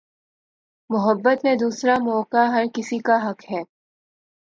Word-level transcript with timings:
محبت 0.89 1.43
میں 1.43 1.55
دوسرا 1.55 1.95
موقع 2.03 2.45
ہر 2.47 2.65
کسی 2.73 2.99
کا 2.99 3.19
حق 3.23 3.51
ہے 3.51 3.63